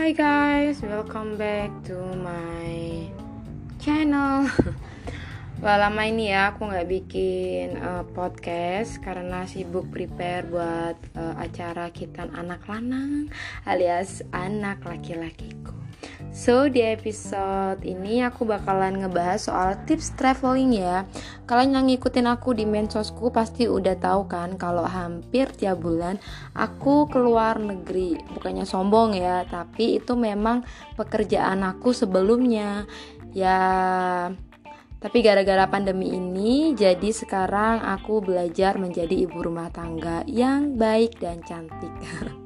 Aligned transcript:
Hi 0.00 0.16
guys, 0.16 0.80
welcome 0.80 1.36
back 1.36 1.68
to 1.84 1.92
my 2.24 3.04
channel. 3.76 4.48
Wah 5.60 5.76
lama 5.76 6.08
ini 6.08 6.32
ya 6.32 6.56
aku 6.56 6.72
nggak 6.72 6.88
bikin 6.88 7.76
uh, 7.76 8.08
podcast 8.16 8.96
karena 9.04 9.44
sibuk 9.44 9.92
prepare 9.92 10.48
buat 10.48 10.96
uh, 11.12 11.36
acara 11.36 11.92
kitan 11.92 12.32
anak 12.32 12.64
lanang 12.64 13.28
alias 13.68 14.24
anak 14.32 14.80
laki-lakiku. 14.88 15.49
So 16.40 16.72
di 16.72 16.80
episode 16.80 17.84
ini 17.84 18.24
aku 18.24 18.48
bakalan 18.48 19.04
ngebahas 19.04 19.52
soal 19.52 19.76
tips 19.84 20.16
traveling 20.16 20.72
ya. 20.72 21.04
Kalian 21.44 21.76
yang 21.76 21.84
ngikutin 21.92 22.24
aku 22.32 22.56
di 22.56 22.64
mensosku 22.64 23.28
pasti 23.28 23.68
udah 23.68 24.00
tahu 24.00 24.24
kan 24.24 24.56
Kalau 24.56 24.88
hampir 24.88 25.52
tiap 25.52 25.84
bulan 25.84 26.16
aku 26.56 27.12
keluar 27.12 27.60
negeri. 27.60 28.16
Bukannya 28.32 28.64
sombong 28.64 29.20
ya 29.20 29.44
Tapi 29.44 30.00
itu 30.00 30.16
memang 30.16 30.64
pekerjaan 30.96 31.60
aku 31.60 31.92
sebelumnya. 31.92 32.88
Ya 33.36 33.60
tapi 35.00 35.24
gara-gara 35.24 35.64
pandemi 35.64 36.12
ini, 36.12 36.76
jadi 36.76 37.08
sekarang 37.08 37.80
aku 37.80 38.20
belajar 38.20 38.76
menjadi 38.76 39.24
ibu 39.24 39.40
rumah 39.40 39.72
tangga 39.72 40.20
yang 40.28 40.76
baik 40.76 41.16
dan 41.16 41.40
cantik. 41.40 41.88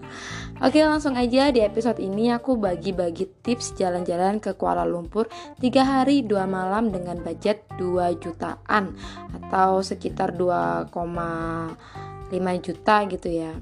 Oke 0.64 0.80
langsung 0.80 1.12
aja 1.12 1.52
di 1.52 1.60
episode 1.60 2.00
ini 2.00 2.32
aku 2.32 2.56
bagi-bagi 2.56 3.28
tips 3.44 3.76
jalan-jalan 3.76 4.40
ke 4.40 4.56
Kuala 4.56 4.88
Lumpur 4.88 5.28
3 5.60 5.68
hari 5.84 6.24
2 6.24 6.40
malam 6.48 6.88
dengan 6.88 7.20
budget 7.20 7.68
2 7.76 8.16
jutaan 8.16 8.96
atau 9.28 9.84
sekitar 9.84 10.32
2,5 10.32 10.88
juta 12.64 12.96
gitu 13.12 13.28
ya 13.28 13.52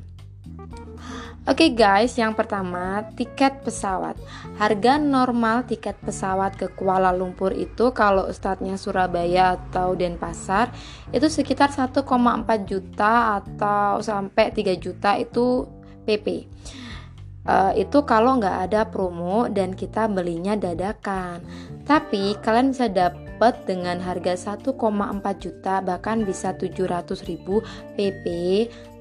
Oke 1.42 1.66
okay 1.66 1.70
guys, 1.74 2.14
yang 2.14 2.38
pertama 2.38 3.02
tiket 3.18 3.66
pesawat. 3.66 4.14
Harga 4.62 4.94
normal 4.94 5.66
tiket 5.66 5.98
pesawat 6.06 6.54
ke 6.54 6.70
Kuala 6.70 7.10
Lumpur 7.10 7.50
itu 7.50 7.90
kalau 7.90 8.30
startnya 8.30 8.78
Surabaya 8.78 9.58
atau 9.58 9.98
Denpasar 9.98 10.70
itu 11.10 11.26
sekitar 11.26 11.74
1,4 11.74 11.98
juta 12.62 13.42
atau 13.42 13.98
sampai 13.98 14.54
3 14.54 14.78
juta 14.78 15.18
itu 15.18 15.66
PP. 16.06 16.46
Uh, 17.42 17.74
itu 17.74 18.06
kalau 18.06 18.38
nggak 18.38 18.70
ada 18.70 18.86
promo 18.86 19.50
dan 19.50 19.74
kita 19.74 20.06
belinya 20.06 20.54
dadakan. 20.54 21.42
Tapi 21.82 22.38
kalian 22.38 22.70
bisa 22.70 22.86
dapat 22.86 23.66
dengan 23.66 23.98
harga 23.98 24.54
1,4 24.54 24.70
juta 25.42 25.82
bahkan 25.82 26.22
bisa 26.22 26.54
700 26.54 27.26
ribu 27.26 27.58
PP. 27.98 28.26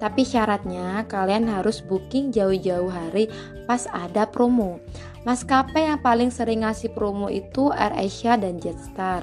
Tapi 0.01 0.21
syaratnya 0.25 1.05
kalian 1.05 1.45
harus 1.45 1.85
booking 1.85 2.33
jauh-jauh 2.33 2.89
hari 2.89 3.29
pas 3.69 3.85
ada 3.93 4.25
promo. 4.25 4.81
Maskapai 5.21 5.85
yang 5.85 6.01
paling 6.01 6.33
sering 6.33 6.65
ngasih 6.65 6.97
promo 6.97 7.29
itu 7.29 7.69
AirAsia 7.69 8.41
dan 8.41 8.57
Jetstar. 8.57 9.21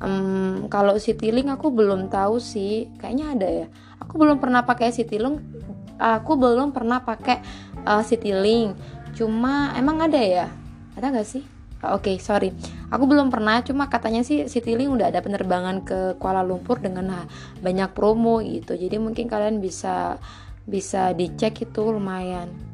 Um, 0.00 0.66
kalau 0.66 0.98
Citylink 0.98 1.52
aku 1.52 1.70
belum 1.70 2.10
tahu 2.10 2.42
sih, 2.42 2.90
kayaknya 2.98 3.26
ada 3.36 3.48
ya. 3.48 3.66
Aku 4.02 4.18
belum 4.18 4.42
pernah 4.42 4.66
pakai 4.66 4.90
Citylink. 4.90 5.38
Aku 6.00 6.34
belum 6.40 6.72
pernah 6.72 7.04
pakai 7.04 7.44
uh, 7.84 8.02
Citylink. 8.04 8.76
Cuma 9.16 9.74
emang 9.76 10.00
ada 10.00 10.20
ya? 10.20 10.46
Ada 10.96 11.12
nggak 11.12 11.28
sih? 11.28 11.44
Oke, 11.80 12.12
okay, 12.12 12.16
sorry. 12.20 12.52
Aku 12.92 13.08
belum 13.08 13.32
pernah, 13.32 13.64
cuma 13.64 13.88
katanya 13.88 14.20
sih 14.20 14.44
Citylink 14.44 15.00
udah 15.00 15.08
ada 15.08 15.24
penerbangan 15.24 15.80
ke 15.80 15.98
Kuala 16.20 16.44
Lumpur 16.44 16.76
dengan 16.76 17.24
banyak 17.64 17.96
promo 17.96 18.44
gitu. 18.44 18.76
Jadi 18.76 19.00
mungkin 19.00 19.24
kalian 19.32 19.64
bisa 19.64 20.20
bisa 20.68 21.16
dicek 21.16 21.64
itu 21.64 21.82
lumayan. 21.88 22.69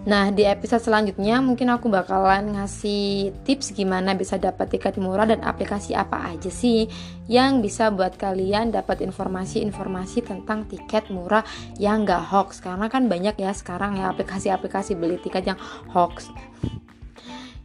Nah, 0.00 0.32
di 0.32 0.48
episode 0.48 0.80
selanjutnya 0.80 1.44
mungkin 1.44 1.68
aku 1.68 1.92
bakalan 1.92 2.56
ngasih 2.56 3.36
tips 3.44 3.76
gimana 3.76 4.16
bisa 4.16 4.40
dapat 4.40 4.72
tiket 4.72 4.96
murah 4.96 5.28
dan 5.28 5.44
aplikasi 5.44 5.92
apa 5.92 6.32
aja 6.32 6.48
sih 6.48 6.88
yang 7.28 7.60
bisa 7.60 7.92
buat 7.92 8.16
kalian 8.16 8.72
dapat 8.72 9.04
informasi-informasi 9.04 10.24
tentang 10.24 10.64
tiket 10.64 11.12
murah 11.12 11.44
yang 11.76 12.08
gak 12.08 12.32
hoax. 12.32 12.64
Karena 12.64 12.88
kan 12.88 13.12
banyak 13.12 13.36
ya 13.36 13.52
sekarang 13.52 14.00
ya 14.00 14.08
aplikasi-aplikasi 14.08 14.96
beli 14.96 15.20
tiket 15.20 15.52
yang 15.52 15.60
hoax. 15.92 16.32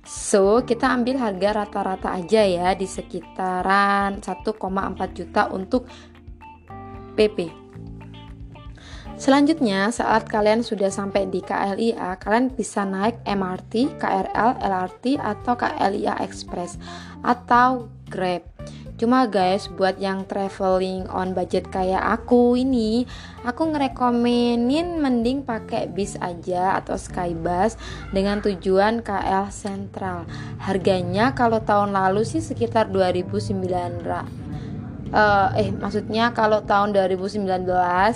So, 0.03 0.59
kita 0.67 0.91
ambil 0.91 1.15
harga 1.17 1.63
rata-rata 1.63 2.19
aja 2.19 2.43
ya 2.43 2.75
di 2.75 2.83
sekitaran 2.83 4.19
1,4 4.19 4.59
juta 5.15 5.47
untuk 5.55 5.87
PP. 7.15 7.64
Selanjutnya, 9.15 9.95
saat 9.95 10.27
kalian 10.27 10.59
sudah 10.59 10.91
sampai 10.91 11.31
di 11.31 11.39
KLIA, 11.39 12.19
kalian 12.19 12.51
bisa 12.51 12.83
naik 12.83 13.23
MRT, 13.23 13.95
KRL, 13.95 14.59
LRT, 14.59 15.15
atau 15.23 15.55
KLIA 15.55 16.19
Express 16.19 16.75
atau 17.23 17.87
Grab. 18.11 18.43
Cuma 18.95 19.27
guys, 19.27 19.67
buat 19.67 19.99
yang 19.99 20.23
traveling 20.23 21.03
on 21.11 21.35
budget 21.35 21.67
kayak 21.67 21.99
aku 21.99 22.55
ini, 22.55 23.03
aku 23.43 23.71
ngerekomenin 23.75 25.03
mending 25.03 25.43
pakai 25.43 25.91
bis 25.91 26.15
aja 26.23 26.79
atau 26.79 26.95
skybus 26.95 27.75
dengan 28.15 28.39
tujuan 28.39 29.03
KL 29.03 29.51
Central. 29.51 30.23
Harganya 30.63 31.35
kalau 31.35 31.59
tahun 31.59 31.91
lalu 31.91 32.23
sih 32.23 32.39
sekitar 32.39 32.87
2009 32.87 34.44
uh, 35.11 35.53
eh 35.53 35.69
maksudnya 35.75 36.31
kalau 36.33 36.63
tahun 36.63 36.95
2019 36.95 37.45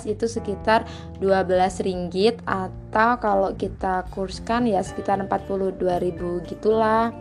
itu 0.10 0.26
sekitar 0.26 0.88
12 1.22 1.86
ringgit 1.86 2.42
atau 2.48 3.20
kalau 3.20 3.54
kita 3.54 4.08
kurskan 4.10 4.66
ya 4.66 4.82
sekitar 4.82 5.22
42.000 5.22 6.50
gitulah. 6.50 7.14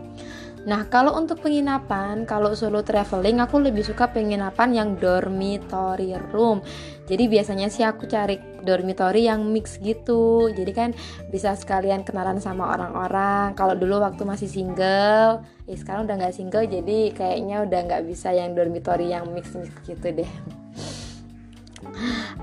Nah, 0.69 0.85
kalau 0.85 1.17
untuk 1.17 1.41
penginapan, 1.41 2.29
kalau 2.29 2.53
solo 2.53 2.85
traveling 2.85 3.41
aku 3.41 3.57
lebih 3.57 3.81
suka 3.81 4.13
penginapan 4.13 4.69
yang 4.69 4.89
dormitory 5.01 6.13
room. 6.29 6.61
Jadi 7.09 7.25
biasanya 7.25 7.73
sih 7.73 7.81
aku 7.81 8.05
cari 8.05 8.37
dormitory 8.61 9.25
yang 9.25 9.49
mix 9.49 9.81
gitu. 9.81 10.53
Jadi 10.53 10.69
kan 10.77 10.93
bisa 11.33 11.57
sekalian 11.57 12.05
kenalan 12.05 12.37
sama 12.37 12.69
orang-orang. 12.77 13.57
Kalau 13.57 13.73
dulu 13.73 13.97
waktu 13.97 14.21
masih 14.29 14.45
single, 14.45 15.41
ya 15.65 15.73
sekarang 15.73 16.05
udah 16.05 16.15
nggak 16.21 16.37
single 16.37 16.69
jadi 16.69 17.17
kayaknya 17.17 17.65
udah 17.65 17.79
nggak 17.89 18.05
bisa 18.05 18.29
yang 18.29 18.53
dormitory 18.53 19.09
yang 19.09 19.25
mix-mix 19.33 19.73
gitu 19.89 20.21
deh. 20.21 20.29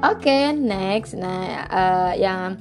Oke, 0.02 0.26
okay, 0.26 0.42
next. 0.50 1.14
Nah, 1.14 1.62
uh, 1.70 2.12
yang 2.18 2.58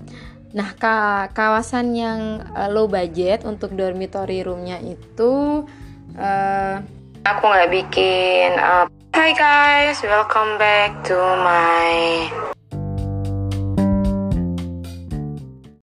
Nah, 0.55 0.71
ka 0.71 1.27
kawasan 1.35 1.91
yang 1.99 2.39
uh, 2.55 2.71
low 2.71 2.87
budget 2.87 3.43
untuk 3.43 3.75
dormitory 3.75 4.39
roomnya 4.39 4.79
itu 4.79 5.67
uh, 6.15 6.75
aku 7.27 7.43
nggak 7.43 7.71
bikin. 7.75 8.55
Uh, 8.55 8.87
Hi 9.11 9.35
guys, 9.35 9.99
welcome 9.99 10.55
back 10.55 10.95
to 11.03 11.19
my 11.43 12.31